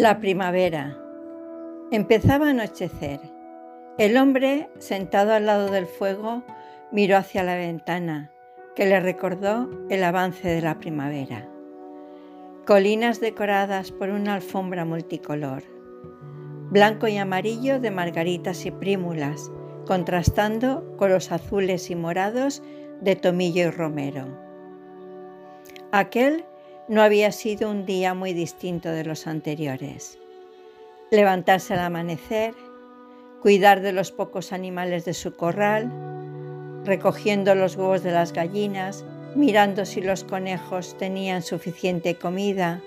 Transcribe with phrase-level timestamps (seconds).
[0.00, 0.96] La primavera.
[1.90, 3.20] Empezaba a anochecer.
[3.98, 6.42] El hombre, sentado al lado del fuego,
[6.90, 8.30] miró hacia la ventana,
[8.74, 11.46] que le recordó el avance de la primavera.
[12.64, 15.64] Colinas decoradas por una alfombra multicolor.
[16.70, 19.52] Blanco y amarillo de margaritas y prímulas,
[19.84, 22.62] contrastando con los azules y morados
[23.02, 24.28] de tomillo y romero.
[25.92, 26.46] Aquel
[26.90, 30.18] no había sido un día muy distinto de los anteriores.
[31.12, 32.52] Levantarse al amanecer,
[33.40, 35.88] cuidar de los pocos animales de su corral,
[36.84, 39.04] recogiendo los huevos de las gallinas,
[39.36, 42.80] mirando si los conejos tenían suficiente comida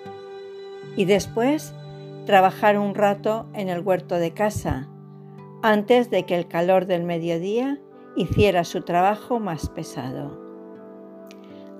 [0.96, 1.72] y después
[2.26, 4.86] trabajar un rato en el huerto de casa
[5.62, 7.80] antes de que el calor del mediodía
[8.16, 10.38] hiciera su trabajo más pesado.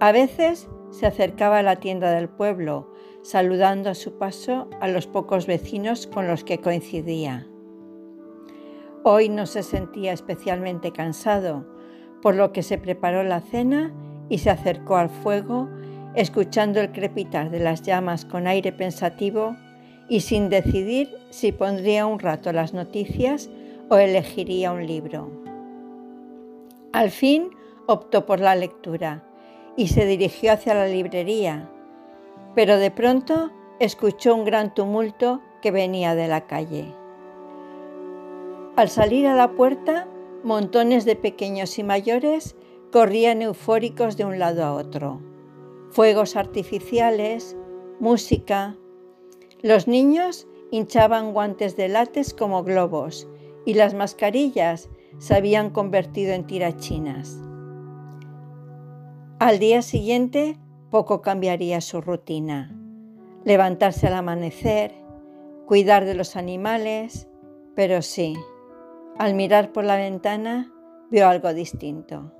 [0.00, 2.88] A veces se acercaba a la tienda del pueblo,
[3.22, 7.48] saludando a su paso a los pocos vecinos con los que coincidía.
[9.02, 11.66] Hoy no se sentía especialmente cansado,
[12.22, 13.92] por lo que se preparó la cena
[14.28, 15.68] y se acercó al fuego,
[16.14, 19.56] escuchando el crepitar de las llamas con aire pensativo
[20.08, 23.50] y sin decidir si pondría un rato las noticias
[23.88, 25.28] o elegiría un libro.
[26.92, 27.50] Al fin
[27.88, 29.24] optó por la lectura
[29.76, 31.70] y se dirigió hacia la librería,
[32.54, 33.50] pero de pronto
[33.80, 36.94] escuchó un gran tumulto que venía de la calle.
[38.76, 40.08] Al salir a la puerta,
[40.42, 42.56] montones de pequeños y mayores
[42.92, 45.20] corrían eufóricos de un lado a otro.
[45.90, 47.56] Fuegos artificiales,
[48.00, 48.76] música.
[49.62, 53.28] Los niños hinchaban guantes de látex como globos
[53.64, 54.88] y las mascarillas
[55.18, 57.38] se habían convertido en tirachinas.
[59.40, 60.56] Al día siguiente
[60.90, 62.72] poco cambiaría su rutina.
[63.44, 64.94] Levantarse al amanecer,
[65.66, 67.28] cuidar de los animales,
[67.74, 68.36] pero sí,
[69.18, 70.72] al mirar por la ventana
[71.10, 72.32] vio algo distinto.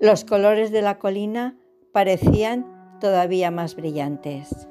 [0.00, 1.58] Los colores de la colina
[1.92, 4.68] parecían todavía más brillantes.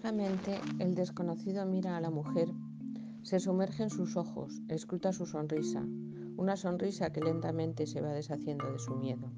[0.00, 2.48] Largamente el desconocido mira a la mujer,
[3.22, 5.84] se sumerge en sus ojos, escruta su sonrisa,
[6.36, 9.28] una sonrisa que lentamente se va deshaciendo de su miedo.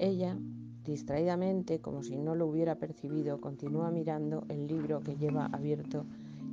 [0.00, 0.36] Ella,
[0.82, 6.06] distraídamente, como si no lo hubiera percibido, continúa mirando el libro que lleva abierto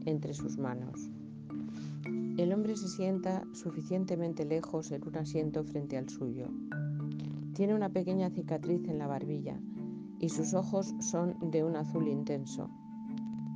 [0.06, 1.10] entre sus manos.
[2.38, 6.46] El hombre se sienta suficientemente lejos en un asiento frente al suyo.
[7.56, 9.60] Tiene una pequeña cicatriz en la barbilla
[10.20, 12.70] y sus ojos son de un azul intenso.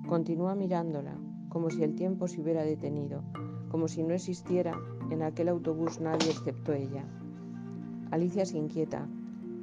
[0.09, 1.13] Continúa mirándola,
[1.49, 3.21] como si el tiempo se hubiera detenido,
[3.69, 4.73] como si no existiera
[5.11, 7.05] en aquel autobús nadie excepto ella.
[8.09, 9.07] Alicia se inquieta.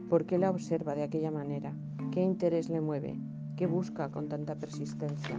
[0.08, 1.74] ¿Por qué la observa de aquella manera?
[2.12, 3.18] ¿Qué interés le mueve?
[3.56, 5.36] ¿Qué busca con tanta persistencia?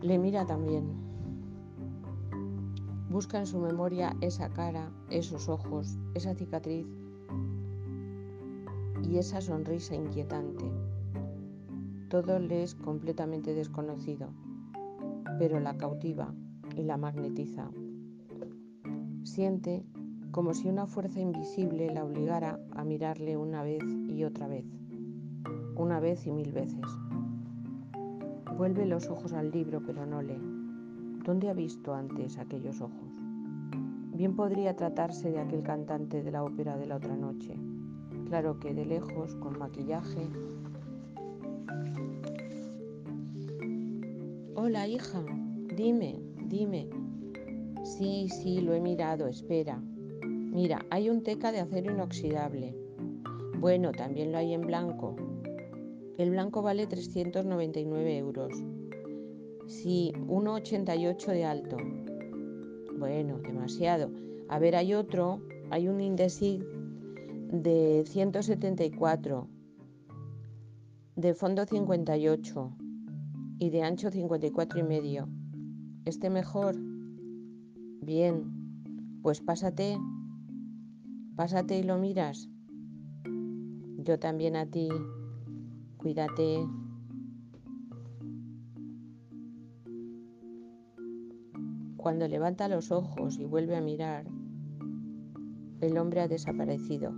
[0.00, 0.94] Le mira también.
[3.10, 6.86] Busca en su memoria esa cara, esos ojos, esa cicatriz
[9.02, 10.64] y esa sonrisa inquietante.
[12.08, 14.28] Todo le es completamente desconocido,
[15.40, 16.32] pero la cautiva
[16.76, 17.68] y la magnetiza.
[19.24, 19.84] Siente
[20.30, 24.64] como si una fuerza invisible la obligara a mirarle una vez y otra vez,
[25.74, 26.86] una vez y mil veces.
[28.56, 30.40] Vuelve los ojos al libro, pero no lee.
[31.24, 33.16] ¿Dónde ha visto antes aquellos ojos?
[34.14, 37.58] Bien podría tratarse de aquel cantante de la ópera de la otra noche.
[38.26, 40.30] Claro que de lejos, con maquillaje,
[44.58, 45.22] Hola, hija.
[45.76, 46.88] Dime, dime.
[47.84, 49.78] Sí, sí, lo he mirado, espera.
[50.22, 52.74] Mira, hay un teca de acero inoxidable.
[53.60, 55.14] Bueno, también lo hay en blanco.
[56.16, 58.64] El blanco vale 399 euros.
[59.66, 61.76] Sí, 1,88 de alto.
[62.98, 64.10] Bueno, demasiado.
[64.48, 69.48] A ver, hay otro, hay un Indesit de 174,
[71.14, 72.72] de fondo 58
[73.58, 75.28] y de ancho 54 y medio.
[76.04, 76.76] ¿Este mejor?
[78.02, 79.98] Bien, pues pásate,
[81.34, 82.48] pásate y lo miras.
[83.98, 84.88] Yo también a ti,
[85.96, 86.66] cuídate.
[91.96, 94.26] Cuando levanta los ojos y vuelve a mirar,
[95.80, 97.12] el hombre ha desaparecido.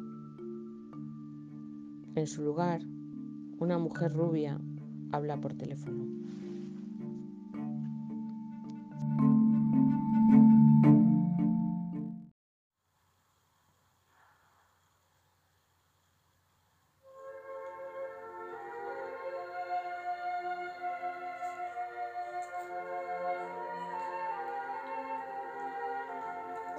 [2.15, 2.81] En su lugar,
[3.59, 4.59] una mujer rubia
[5.13, 6.07] habla por teléfono.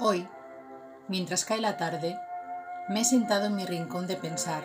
[0.01, 0.27] Hoy,
[1.09, 2.17] mientras cae la tarde,
[2.87, 4.63] me he sentado en mi rincón de pensar.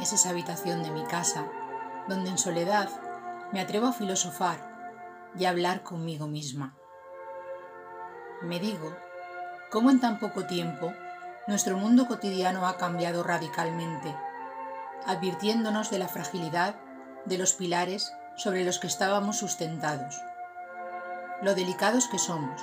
[0.00, 1.46] Es esa habitación de mi casa
[2.10, 2.90] donde en soledad
[3.52, 4.58] me atrevo a filosofar
[5.38, 6.76] y a hablar conmigo misma.
[8.42, 8.96] Me digo,
[9.70, 10.92] ¿cómo en tan poco tiempo
[11.46, 14.14] nuestro mundo cotidiano ha cambiado radicalmente,
[15.06, 16.74] advirtiéndonos de la fragilidad
[17.26, 20.20] de los pilares sobre los que estábamos sustentados,
[21.42, 22.60] lo delicados que somos,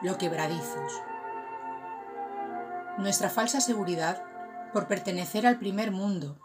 [0.00, 1.02] lo quebradizos.
[2.96, 4.22] Nuestra falsa seguridad
[4.72, 6.38] por pertenecer al primer mundo,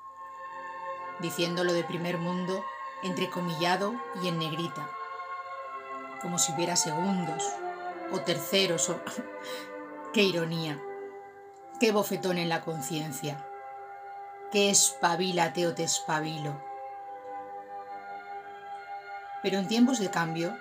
[1.20, 2.64] diciéndolo de primer mundo
[3.04, 4.90] entrecomillado y en negrita,
[6.22, 7.44] como si hubiera segundos
[8.12, 9.00] o terceros o...
[10.14, 10.82] ¡Qué ironía!
[11.80, 13.46] ¡Qué bofetón en la conciencia!
[14.52, 16.62] ¡Qué espabilate o te espabilo!
[19.44, 20.58] Pero en tiempos de cambio,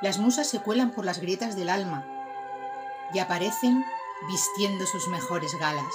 [0.00, 2.06] las musas se cuelan por las grietas del alma
[3.12, 3.84] y aparecen
[4.28, 5.92] vistiendo sus mejores galas.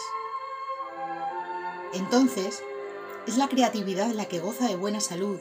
[1.94, 2.62] Entonces,
[3.28, 5.40] es la creatividad la que goza de buena salud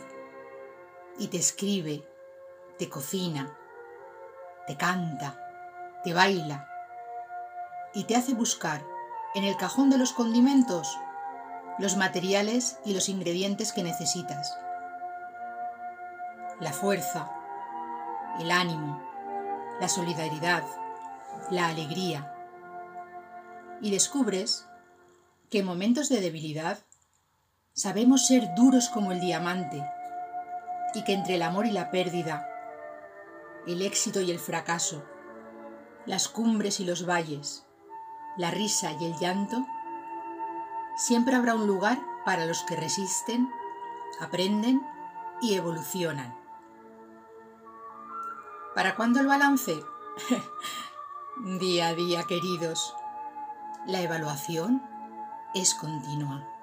[1.19, 2.04] y te escribe,
[2.78, 3.56] te cocina,
[4.66, 5.38] te canta,
[6.04, 6.69] te baila
[7.94, 8.84] y te hace buscar
[9.34, 10.98] en el cajón de los condimentos
[11.78, 14.58] los materiales y los ingredientes que necesitas.
[16.60, 17.30] La fuerza,
[18.40, 19.00] el ánimo,
[19.80, 20.64] la solidaridad,
[21.50, 22.34] la alegría.
[23.80, 24.66] Y descubres
[25.50, 26.78] que en momentos de debilidad
[27.78, 29.88] sabemos ser duros como el diamante
[30.94, 32.44] y que entre el amor y la pérdida,
[33.69, 35.04] el éxito y el fracaso,
[36.04, 37.64] las cumbres y los valles,
[38.36, 39.64] la risa y el llanto,
[40.96, 43.48] siempre habrá un lugar para los que resisten,
[44.19, 44.84] aprenden
[45.40, 46.36] y evolucionan.
[48.75, 49.80] ¿Para cuándo el balance?
[51.60, 52.96] día a día, queridos.
[53.86, 54.82] La evaluación
[55.54, 56.57] es continua.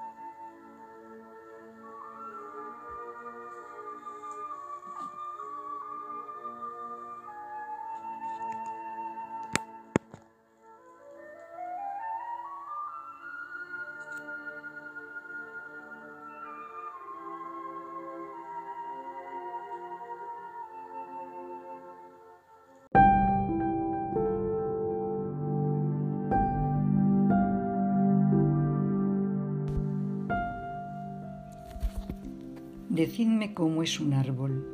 [33.06, 34.66] Decidme cómo es un árbol.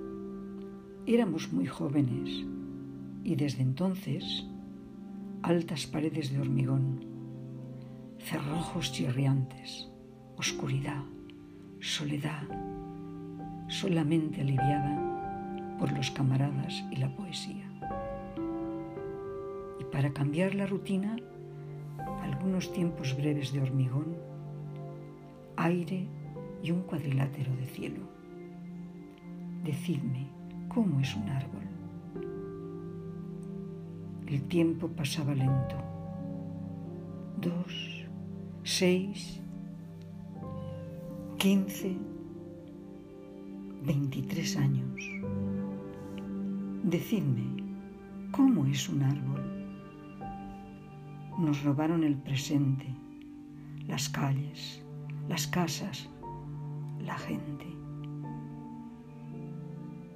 [1.06, 2.46] Éramos muy jóvenes
[3.26, 4.48] y desde entonces
[5.44, 7.04] altas paredes de hormigón,
[8.20, 9.90] cerrojos chirriantes,
[10.38, 11.04] oscuridad,
[11.82, 12.48] soledad,
[13.68, 17.70] solamente aliviada por los camaradas y la poesía.
[19.78, 21.18] Y para cambiar la rutina,
[22.24, 24.16] algunos tiempos breves de hormigón,
[25.58, 26.08] aire
[26.64, 28.21] y un cuadrilátero de cielo.
[29.64, 30.28] Decidme,
[30.70, 31.62] ¿cómo es un árbol?
[34.26, 35.76] El tiempo pasaba lento.
[37.40, 38.08] Dos,
[38.64, 39.40] seis,
[41.38, 41.96] quince,
[43.84, 45.00] veintitrés años.
[46.84, 47.64] Decidme,
[48.32, 49.44] ¿cómo es un árbol?
[51.38, 52.88] Nos robaron el presente,
[53.86, 54.84] las calles,
[55.30, 56.10] las casas,
[57.00, 57.81] la gente.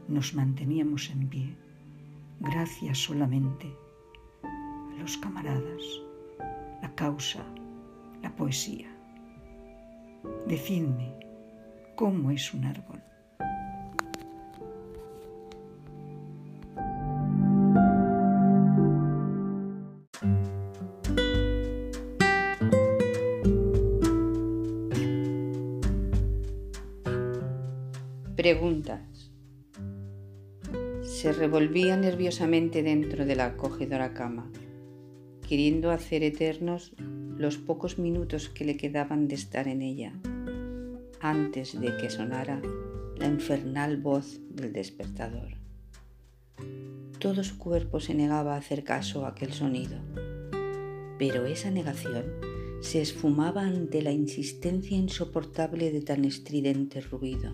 [0.07, 1.55] Nos manteníamos en pie
[2.39, 3.75] gracias solamente
[4.43, 5.81] a los camaradas,
[6.81, 7.43] la causa,
[8.21, 8.87] la poesía.
[10.47, 11.13] Decidme,
[11.95, 13.01] ¿cómo es un árbol?
[31.55, 34.51] Se revolvía nerviosamente dentro de la acogedora cama,
[35.47, 36.91] queriendo hacer eternos
[37.37, 40.11] los pocos minutos que le quedaban de estar en ella,
[41.21, 42.61] antes de que sonara
[43.17, 45.55] la infernal voz del despertador.
[47.19, 49.97] Todo su cuerpo se negaba a hacer caso a aquel sonido,
[51.17, 52.25] pero esa negación
[52.81, 57.53] se esfumaba ante la insistencia insoportable de tan estridente ruido.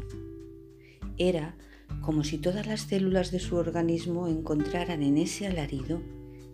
[1.20, 1.56] Era
[2.00, 6.02] como si todas las células de su organismo encontraran en ese alarido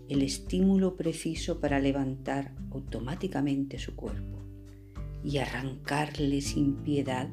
[0.10, 4.38] el estímulo preciso para levantar automáticamente su cuerpo
[5.24, 7.28] y arrancarle sin piedad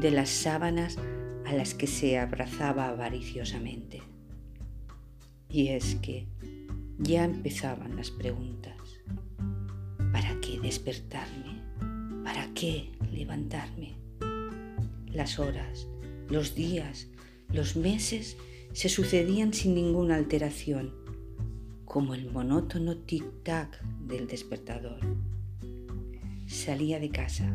[0.00, 0.98] de las sábanas
[1.46, 4.02] a las que se abrazaba avariciosamente.
[5.48, 6.28] Y es que,
[6.98, 8.76] Ya empezaban las preguntas.
[10.12, 11.62] ¿Para qué despertarme?
[12.22, 13.94] ¿Para qué levantarme?
[15.10, 15.88] Las horas,
[16.28, 17.08] los días,
[17.52, 18.36] los meses
[18.72, 20.94] se sucedían sin ninguna alteración,
[21.84, 25.00] como el monótono tic-tac del despertador.
[26.46, 27.52] Salía de casa,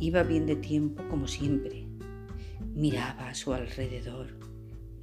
[0.00, 1.86] iba bien de tiempo como siempre,
[2.74, 4.28] miraba a su alrededor.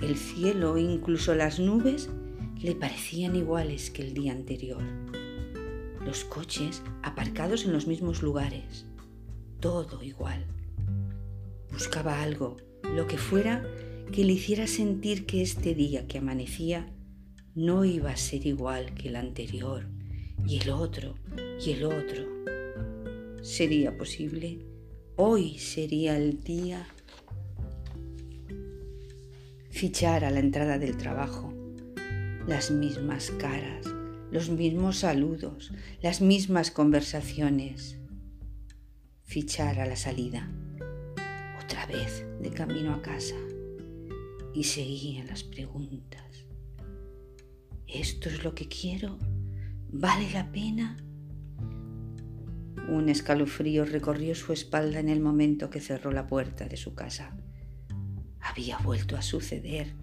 [0.01, 2.10] El cielo e incluso las nubes
[2.60, 4.82] le parecían iguales que el día anterior.
[6.04, 8.86] Los coches aparcados en los mismos lugares,
[9.60, 10.46] todo igual.
[11.72, 12.58] Buscaba algo,
[12.96, 13.63] lo que fuera,
[14.12, 16.88] que le hiciera sentir que este día que amanecía
[17.54, 19.88] no iba a ser igual que el anterior,
[20.48, 21.16] y el otro,
[21.63, 22.28] y el otro.
[23.42, 24.66] ¿Sería posible?
[25.16, 26.88] Hoy sería el día.
[29.70, 31.54] Fichar a la entrada del trabajo.
[32.48, 33.86] Las mismas caras,
[34.32, 37.98] los mismos saludos, las mismas conversaciones.
[39.24, 40.51] Fichar a la salida.
[41.63, 43.36] Otra vez de camino a casa
[44.53, 46.46] y seguían las preguntas.
[47.88, 49.18] ¿Esto es lo que quiero?
[49.91, 50.98] ¿Vale la pena?
[52.88, 57.36] Un escalofrío recorrió su espalda en el momento que cerró la puerta de su casa.
[58.39, 59.94] Había vuelto a suceder.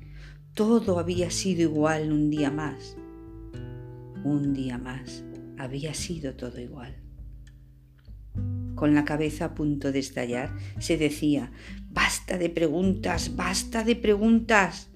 [0.55, 2.97] Todo había sido igual un día más.
[4.25, 5.25] Un día más
[5.59, 6.97] había sido todo igual.
[8.75, 11.51] Con la cabeza a punto de estallar, se decía,
[11.97, 14.89] Basta de preguntas, basta de preguntas.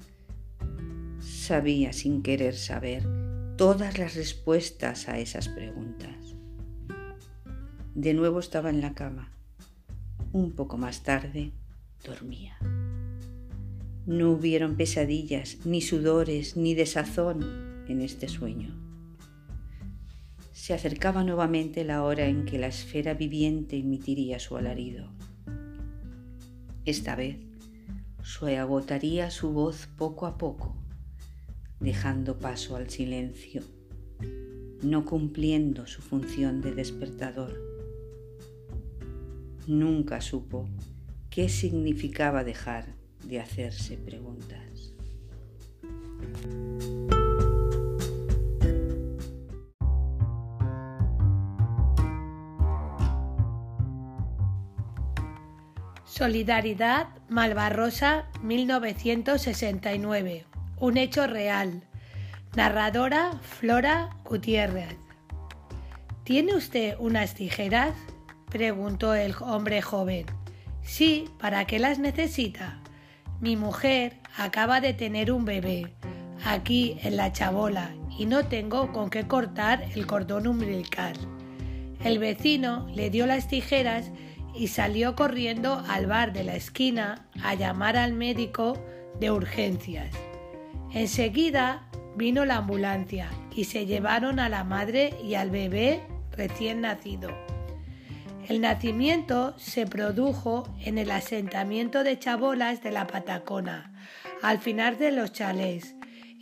[1.19, 3.09] Sabía sin querer saber
[3.57, 6.37] todas las respuestas a esas preguntas.
[7.95, 9.33] De nuevo estaba en la cama.
[10.33, 11.53] Un poco más tarde
[12.05, 12.59] dormía.
[14.05, 18.79] No hubieron pesadillas, ni sudores, ni desazón en este sueño.
[20.53, 25.11] Se acercaba nuevamente la hora en que la esfera viviente emitiría su alarido.
[26.85, 27.37] Esta vez
[28.23, 30.77] se agotaría su voz poco a poco,
[31.79, 33.63] dejando paso al silencio,
[34.83, 37.61] no cumpliendo su función de despertador.
[39.67, 40.69] Nunca supo
[41.29, 42.95] qué significaba dejar
[43.27, 44.95] de hacerse preguntas.
[56.21, 60.45] Solidaridad Malvarrosa 1969.
[60.79, 61.83] Un hecho real.
[62.55, 64.99] Narradora Flora Gutiérrez.
[66.23, 67.95] ¿Tiene usted unas tijeras?
[68.51, 70.27] preguntó el hombre joven.
[70.83, 72.83] Sí, ¿para qué las necesita?
[73.41, 75.95] Mi mujer acaba de tener un bebé
[76.45, 81.15] aquí en la chabola y no tengo con qué cortar el cordón umbilical.
[82.05, 84.11] El vecino le dio las tijeras
[84.55, 88.79] y salió corriendo al bar de la esquina a llamar al médico
[89.19, 90.15] de urgencias.
[90.93, 96.01] Enseguida vino la ambulancia y se llevaron a la madre y al bebé
[96.33, 97.31] recién nacido.
[98.49, 103.93] El nacimiento se produjo en el asentamiento de chabolas de la Patacona,
[104.43, 105.95] al final de los chalés,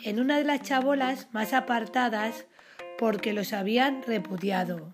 [0.03, 2.47] en una de las chabolas más apartadas
[2.99, 4.93] porque los habían repudiado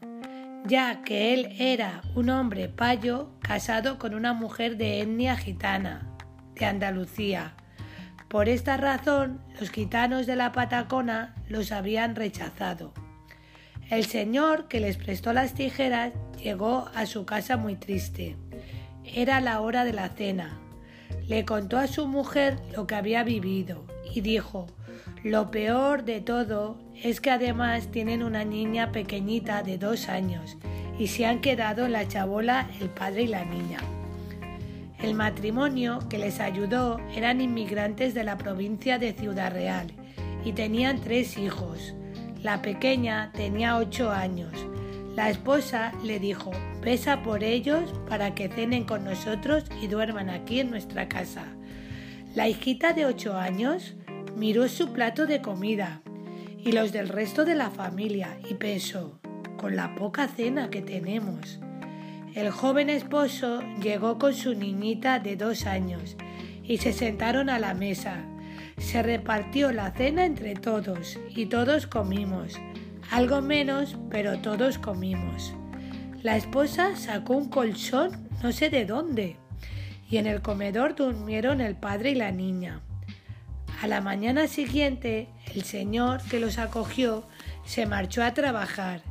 [0.65, 6.17] ya que él era un hombre payo casado con una mujer de etnia gitana,
[6.55, 7.55] de Andalucía.
[8.29, 12.95] Por esta razón, los gitanos de la Patacona los habían rechazado.
[13.91, 18.37] El señor que les prestó las tijeras llegó a su casa muy triste.
[19.05, 20.59] Era la hora de la cena.
[21.29, 24.67] Le contó a su mujer lo que había vivido y dijo
[25.23, 30.57] lo peor de todo es que además tienen una niña pequeñita de dos años
[30.99, 33.79] y se han quedado en la chabola el padre y la niña.
[35.03, 39.93] El matrimonio que les ayudó eran inmigrantes de la provincia de Ciudad Real
[40.45, 41.95] y tenían tres hijos.
[42.43, 44.53] La pequeña tenía ocho años.
[45.17, 46.51] La esposa le dijo,
[46.83, 51.45] pesa por ellos para que cenen con nosotros y duerman aquí en nuestra casa.
[52.35, 53.95] La hijita de ocho años
[54.37, 56.03] miró su plato de comida
[56.59, 59.19] y los del resto de la familia y pensó,
[59.57, 61.61] con la poca cena que tenemos.
[62.35, 66.17] El joven esposo llegó con su niñita de dos años
[66.63, 68.25] y se sentaron a la mesa.
[68.79, 72.59] Se repartió la cena entre todos y todos comimos.
[73.11, 75.55] Algo menos, pero todos comimos.
[76.23, 79.37] La esposa sacó un colchón no sé de dónde
[80.11, 82.83] y en el comedor durmieron el padre y la niña.
[83.85, 87.29] A la mañana siguiente, el señor que los acogió
[87.67, 89.03] se marchó a trabajar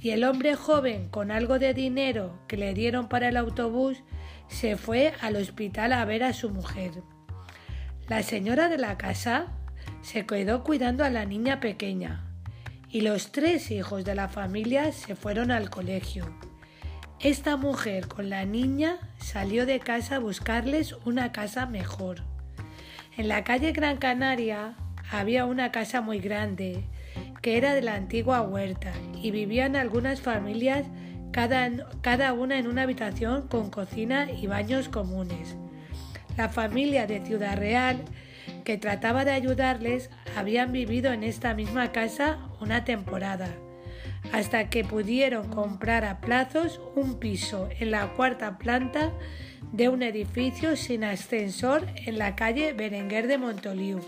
[0.00, 4.04] y el hombre joven, con algo de dinero que le dieron para el autobús,
[4.46, 6.92] se fue al hospital a ver a su mujer.
[8.06, 9.46] La señora de la casa
[10.00, 12.24] se quedó cuidando a la niña pequeña
[12.88, 16.32] y los tres hijos de la familia se fueron al colegio.
[17.18, 22.22] Esta mujer con la niña salió de casa a buscarles una casa mejor.
[23.16, 24.74] En la calle Gran Canaria
[25.12, 26.84] había una casa muy grande
[27.42, 28.92] que era de la antigua huerta
[29.22, 30.86] y vivían algunas familias
[31.30, 35.54] cada, cada una en una habitación con cocina y baños comunes.
[36.36, 38.02] La familia de Ciudad Real,
[38.64, 43.48] que trataba de ayudarles, habían vivido en esta misma casa una temporada,
[44.32, 49.12] hasta que pudieron comprar a plazos un piso en la cuarta planta
[49.72, 54.00] de un edificio sin ascensor en la calle Berenguer de Montoliu.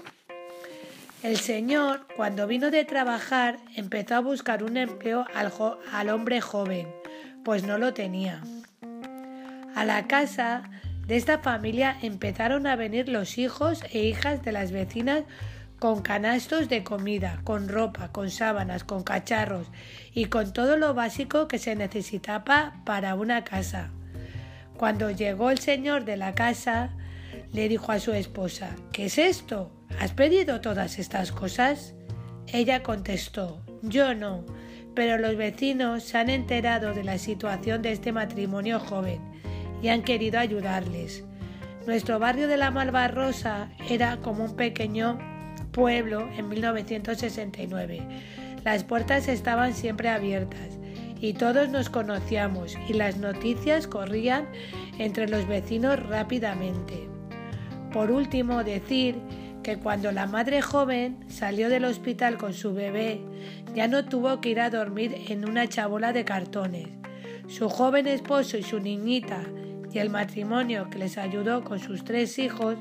[1.22, 5.52] El señor, cuando vino de trabajar, empezó a buscar un empleo al,
[5.92, 6.86] al hombre joven,
[7.44, 8.42] pues no lo tenía.
[9.74, 10.70] A la casa
[11.06, 15.24] de esta familia empezaron a venir los hijos e hijas de las vecinas
[15.78, 19.66] con canastos de comida, con ropa, con sábanas, con cacharros
[20.12, 23.90] y con todo lo básico que se necesitaba para una casa.
[24.76, 26.90] Cuando llegó el señor de la casa,
[27.52, 29.70] le dijo a su esposa, ¿qué es esto?
[30.00, 31.94] ¿Has pedido todas estas cosas?
[32.46, 34.44] Ella contestó, yo no,
[34.94, 39.20] pero los vecinos se han enterado de la situación de este matrimonio joven
[39.82, 41.24] y han querido ayudarles.
[41.86, 45.35] Nuestro barrio de la Malvarrosa era como un pequeño
[45.76, 48.00] pueblo en 1969.
[48.64, 50.78] Las puertas estaban siempre abiertas
[51.20, 54.46] y todos nos conocíamos y las noticias corrían
[54.98, 57.06] entre los vecinos rápidamente.
[57.92, 59.16] Por último, decir
[59.62, 63.20] que cuando la madre joven salió del hospital con su bebé,
[63.74, 66.88] ya no tuvo que ir a dormir en una chabola de cartones.
[67.48, 69.42] Su joven esposo y su niñita
[69.92, 72.78] y el matrimonio que les ayudó con sus tres hijos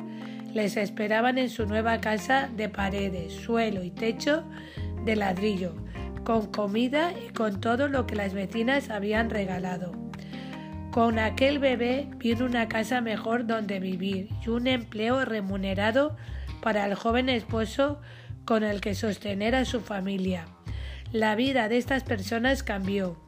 [0.55, 4.45] les esperaban en su nueva casa de paredes, suelo y techo
[5.03, 5.75] de ladrillo,
[6.23, 9.91] con comida y con todo lo que las vecinas habían regalado.
[10.91, 16.15] Con aquel bebé vino una casa mejor donde vivir y un empleo remunerado
[16.61, 17.99] para el joven esposo
[18.45, 20.45] con el que sostener a su familia.
[21.11, 23.19] La vida de estas personas cambió.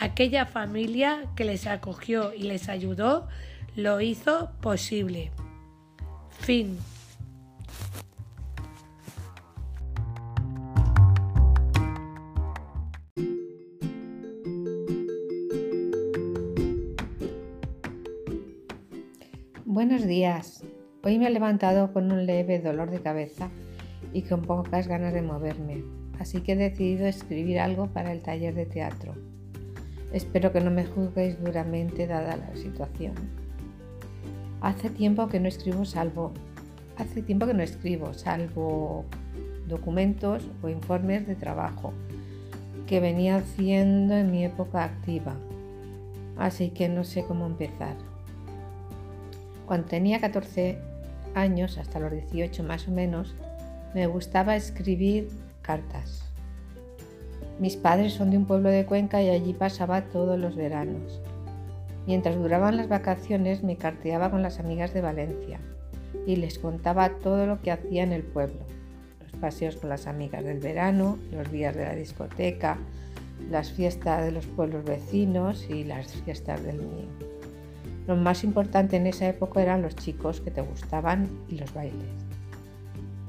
[0.00, 3.28] Aquella familia que les acogió y les ayudó
[3.76, 5.30] lo hizo posible.
[6.44, 6.76] Fin.
[19.64, 20.62] Buenos días.
[21.02, 23.48] Hoy me he levantado con un leve dolor de cabeza
[24.12, 25.82] y con pocas ganas de moverme,
[26.18, 29.14] así que he decidido escribir algo para el taller de teatro.
[30.12, 33.43] Espero que no me juzguéis duramente dada la situación.
[34.64, 36.32] Hace tiempo que no escribo salvo
[36.96, 39.04] hace tiempo que no escribo salvo
[39.68, 41.92] documentos o informes de trabajo
[42.86, 45.34] que venía haciendo en mi época activa.
[46.38, 47.94] Así que no sé cómo empezar.
[49.66, 50.78] Cuando tenía 14
[51.34, 53.34] años, hasta los 18 más o menos,
[53.94, 55.28] me gustaba escribir
[55.60, 56.22] cartas.
[57.60, 61.20] Mis padres son de un pueblo de Cuenca y allí pasaba todos los veranos.
[62.06, 65.60] Mientras duraban las vacaciones me carteaba con las amigas de Valencia
[66.26, 68.60] y les contaba todo lo que hacía en el pueblo.
[69.20, 72.78] Los paseos con las amigas del verano, los días de la discoteca,
[73.50, 77.08] las fiestas de los pueblos vecinos y las fiestas del mío.
[78.06, 82.04] Lo más importante en esa época eran los chicos que te gustaban y los bailes.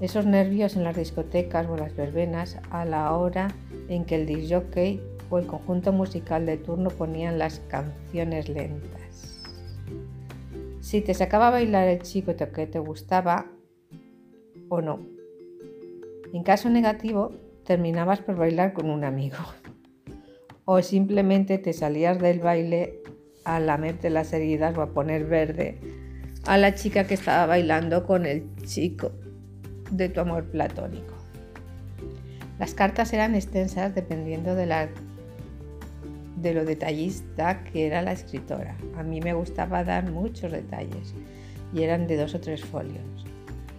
[0.01, 3.47] Esos nervios en las discotecas o las verbenas a la hora
[3.87, 9.43] en que el disjockey o el conjunto musical de turno ponían las canciones lentas.
[10.81, 13.47] Si te sacaba a bailar el chico que te gustaba
[14.69, 14.99] o no.
[16.33, 17.31] En caso negativo,
[17.63, 19.37] terminabas por bailar con un amigo.
[20.65, 23.01] O simplemente te salías del baile
[23.43, 25.79] a lamerte las heridas o a poner verde
[26.45, 29.11] a la chica que estaba bailando con el chico
[29.91, 31.13] de tu amor platónico.
[32.59, 34.89] Las cartas eran extensas dependiendo de, la,
[36.35, 38.75] de lo detallista que era la escritora.
[38.97, 41.13] A mí me gustaba dar muchos detalles
[41.73, 43.25] y eran de dos o tres folios.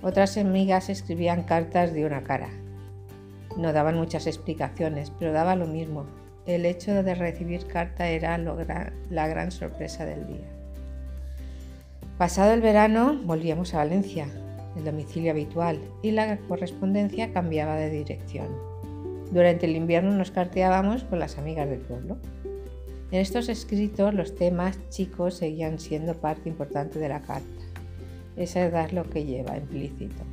[0.03, 2.49] Otras amigas escribían cartas de una cara.
[3.57, 6.07] No daban muchas explicaciones, pero daba lo mismo.
[6.47, 10.47] El hecho de recibir carta era la gran sorpresa del día.
[12.19, 14.29] Pasado el verano volvíamos a Valencia
[14.77, 18.49] el domicilio habitual, y la correspondencia cambiaba de dirección.
[19.33, 22.19] Durante el invierno nos carteábamos con las amigas del pueblo.
[23.13, 27.47] En estos escritos los temas chicos seguían siendo parte importante de la carta.
[28.37, 30.25] Esa edad lo que lleva implícito.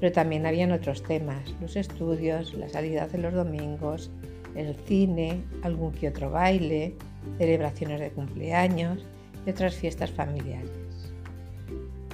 [0.00, 4.10] Pero también habían otros temas, los estudios, las salidas de los domingos,
[4.54, 6.94] el cine, algún que otro baile,
[7.36, 9.04] celebraciones de cumpleaños
[9.46, 10.70] y otras fiestas familiares.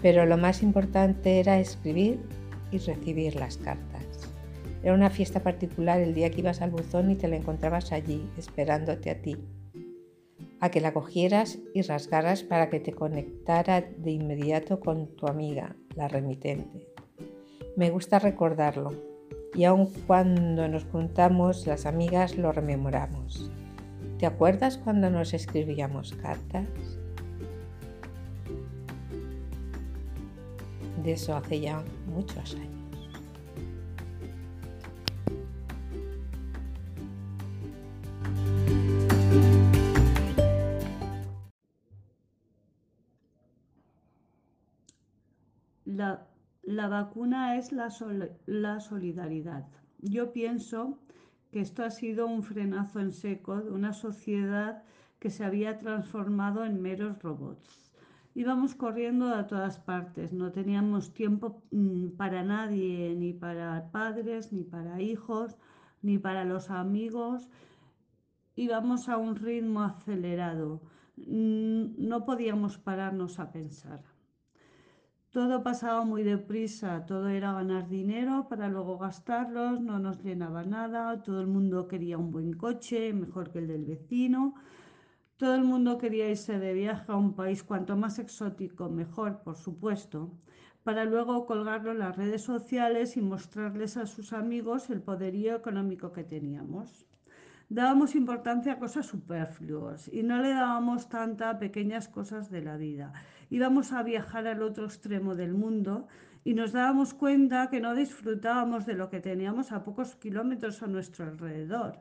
[0.02, 2.18] Pero lo más importante era escribir
[2.72, 4.02] y recibir las cartas.
[4.82, 8.28] Era una fiesta particular el día que ibas al buzón y te la encontrabas allí,
[8.36, 9.36] esperándote a ti,
[10.64, 15.76] a que la cogieras y rasgaras para que te conectara de inmediato con tu amiga,
[15.94, 16.88] la remitente.
[17.76, 18.92] Me gusta recordarlo,
[19.54, 23.50] y aun cuando nos juntamos las amigas lo rememoramos.
[24.18, 26.66] ¿Te acuerdas cuando nos escribíamos cartas?
[31.02, 32.73] De eso hace ya muchos años.
[46.74, 47.88] La vacuna es la,
[48.46, 49.68] la, solidaridad.
[50.00, 50.98] Yo pienso
[51.52, 54.82] que esto ha sido un frenazo en seco de una sociedad
[55.20, 57.92] que se había transformado en meros robots.
[58.34, 64.64] Íbamos corriendo a todas partes, no teníamos tiempo mm, para nadie, ni para padres, ni
[64.64, 65.56] para hijos,
[66.02, 67.48] ni para los amigos.
[68.56, 70.82] Íbamos a un ritmo acelerado,
[71.18, 74.13] mm, no podíamos pararnos a pensar.
[75.34, 81.24] Todo pasaba muy deprisa, todo era ganar dinero para luego gastarlos, no nos llenaba nada,
[81.24, 84.54] todo el mundo quería un buen coche, mejor que el del vecino,
[85.36, 89.56] todo el mundo quería irse de viaje a un país cuanto más exótico, mejor, por
[89.56, 90.30] supuesto,
[90.84, 96.12] para luego colgarlo en las redes sociales y mostrarles a sus amigos el poderío económico
[96.12, 97.08] que teníamos
[97.68, 102.76] dábamos importancia a cosas superfluas y no le dábamos tanta a pequeñas cosas de la
[102.76, 103.12] vida.
[103.50, 106.06] Íbamos a viajar al otro extremo del mundo
[106.44, 110.86] y nos dábamos cuenta que no disfrutábamos de lo que teníamos a pocos kilómetros a
[110.86, 111.98] nuestro alrededor.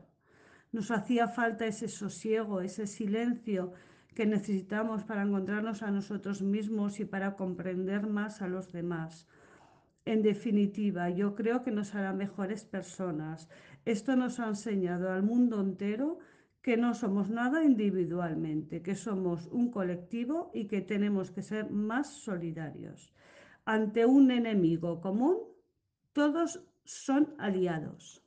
[0.72, 3.72] Nos hacía falta ese sosiego, ese silencio
[4.14, 9.26] que necesitamos para encontrarnos a nosotros mismos y para comprender más a los demás.
[10.04, 13.48] En definitiva, yo creo que nos hará mejores personas.
[13.84, 16.18] Esto nos ha enseñado al mundo entero
[16.64, 22.08] que no somos nada individualmente, que somos un colectivo y que tenemos que ser más
[22.08, 23.12] solidarios.
[23.66, 25.36] Ante un enemigo común,
[26.14, 28.22] todos son aliados.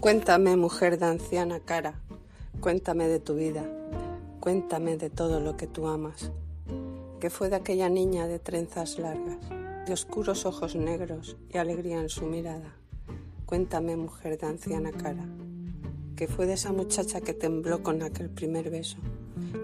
[0.00, 2.00] Cuéntame, mujer de anciana cara,
[2.58, 3.62] cuéntame de tu vida
[4.40, 6.32] Cuéntame de todo lo que tú amas.
[7.20, 9.36] ¿Qué fue de aquella niña de trenzas largas,
[9.86, 12.76] de oscuros ojos negros y alegría en su mirada?
[13.46, 15.26] Cuéntame, mujer de anciana cara.
[16.16, 18.98] ¿Qué fue de esa muchacha que tembló con aquel primer beso,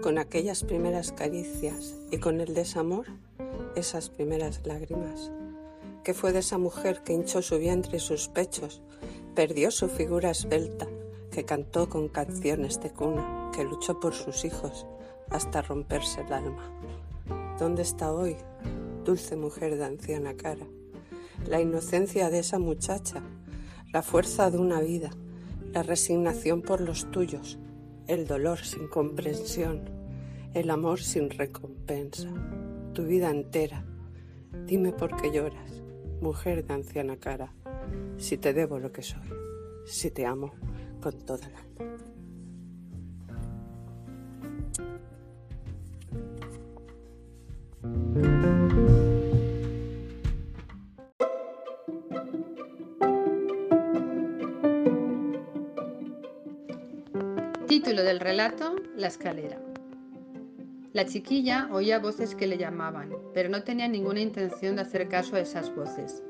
[0.01, 3.05] con aquellas primeras caricias y con el desamor,
[3.75, 5.31] esas primeras lágrimas?
[6.03, 8.81] ¿Qué fue de esa mujer que hinchó su vientre y sus pechos,
[9.35, 10.87] perdió su figura esbelta,
[11.31, 13.37] que cantó con canciones de cuna?
[13.57, 14.85] que luchó por sus hijos
[15.31, 16.71] hasta romperse el alma.
[17.57, 18.37] ¿Dónde está hoy,
[19.07, 20.67] dulce mujer de anciana cara?
[21.47, 23.23] La inocencia de esa muchacha,
[23.93, 25.11] la fuerza de una vida,
[25.71, 27.57] la resignación por los tuyos,
[28.07, 29.89] el dolor sin comprensión,
[30.53, 32.27] el amor sin recompensa,
[32.93, 33.85] tu vida entera.
[34.65, 35.81] Dime por qué lloras,
[36.19, 37.53] mujer de anciana cara,
[38.17, 39.29] si te debo lo que soy,
[39.85, 40.51] si te amo
[40.99, 41.67] con toda la alma.
[57.67, 59.59] Título del relato, La escalera.
[60.93, 65.35] La chiquilla oía voces que le llamaban, pero no tenía ninguna intención de hacer caso
[65.35, 66.23] a esas voces.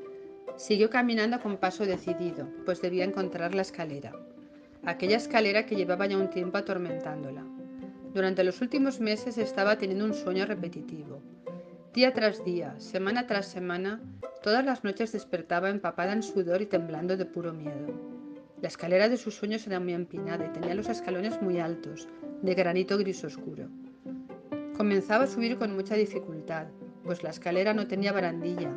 [0.56, 4.12] Siguió caminando con paso decidido, pues debía encontrar la escalera,
[4.84, 7.44] aquella escalera que llevaba ya un tiempo atormentándola.
[8.12, 11.22] Durante los últimos meses estaba teniendo un sueño repetitivo.
[11.94, 14.00] Día tras día, semana tras semana,
[14.42, 18.18] todas las noches despertaba empapada en sudor y temblando de puro miedo.
[18.60, 22.08] La escalera de sus sueños era muy empinada y tenía los escalones muy altos,
[22.42, 23.68] de granito gris oscuro.
[24.76, 26.66] Comenzaba a subir con mucha dificultad,
[27.04, 28.72] pues la escalera no tenía barandilla,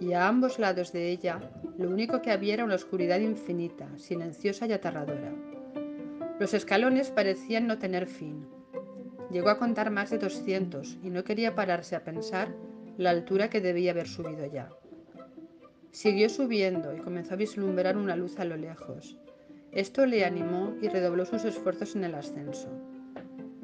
[0.00, 1.40] y a ambos lados de ella
[1.76, 5.32] lo único que había era una oscuridad infinita, silenciosa y aterradora.
[6.38, 8.46] Los escalones parecían no tener fin.
[9.30, 12.54] Llegó a contar más de 200 y no quería pararse a pensar
[12.96, 14.70] la altura que debía haber subido ya.
[15.98, 19.18] Siguió subiendo y comenzó a vislumbrar una luz a lo lejos.
[19.72, 22.68] Esto le animó y redobló sus esfuerzos en el ascenso.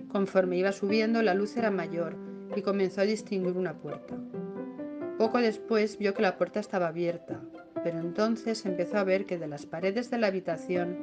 [0.08, 2.16] Conforme iba subiendo, la luz era mayor
[2.56, 4.16] y comenzó a distinguir una puerta.
[5.16, 7.40] Poco después vio que la puerta estaba abierta,
[7.84, 10.98] pero entonces empezó a ver que de las paredes de la habitación,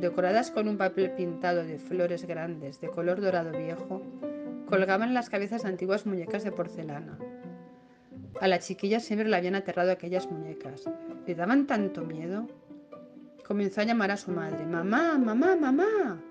[0.00, 4.00] decoradas con un papel pintado de flores grandes de color dorado viejo,
[4.68, 7.18] colgaban las cabezas de antiguas muñecas de porcelana.
[8.40, 10.84] A la chiquilla siempre le habían aterrado aquellas muñecas.
[11.26, 12.46] Le daban tanto miedo.
[13.44, 16.22] Comenzó a llamar a su madre, mamá, mamá, mamá,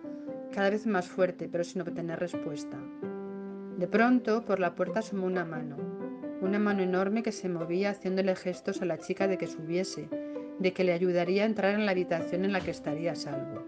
[0.54, 2.78] cada vez más fuerte, pero sin obtener respuesta.
[3.78, 5.76] De pronto, por la puerta asomó una mano,
[6.42, 10.08] una mano enorme que se movía haciéndole gestos a la chica de que subiese,
[10.60, 13.66] de que le ayudaría a entrar en la habitación en la que estaría a salvo.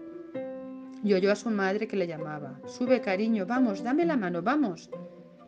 [1.04, 4.90] Y oyó a su madre que le llamaba, sube cariño, vamos, dame la mano, vamos.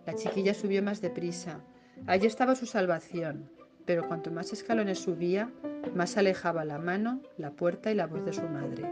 [0.04, 1.60] La chiquilla subió más deprisa,
[2.06, 3.48] Allí estaba su salvación,
[3.86, 5.50] pero cuanto más escalones subía,
[5.94, 8.90] más alejaba la mano, la puerta y la voz de su madre.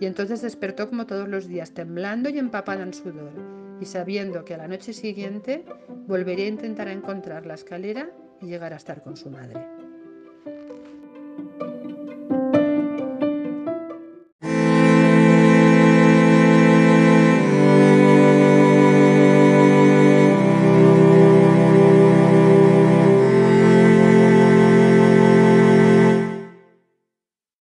[0.00, 3.32] Y entonces despertó como todos los días, temblando y empapada en sudor,
[3.80, 5.64] y sabiendo que a la noche siguiente
[6.06, 9.79] volvería a intentar encontrar la escalera y llegar a estar con su madre.